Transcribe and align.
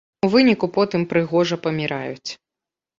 У 0.27 0.29
выніку 0.35 0.69
потым 0.79 1.01
прыгожа 1.13 1.63
паміраюць. 1.69 2.31